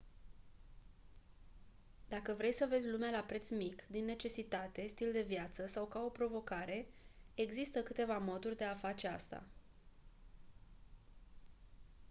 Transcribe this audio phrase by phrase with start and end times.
[2.09, 5.99] dacă vrei să vezi lumea la preț mic din necesitate stil de viață sau ca
[6.01, 6.87] o provocare
[7.35, 9.43] există câteva moduri de a face asta